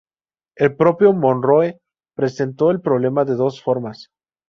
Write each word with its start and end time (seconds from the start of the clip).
El 0.55 0.75
propio 0.75 1.13
Moore 1.13 1.77
presentó 2.15 2.71
el 2.71 2.81
problema 2.81 3.23
de 3.23 3.35
dos 3.35 3.61
formas. 3.61 4.09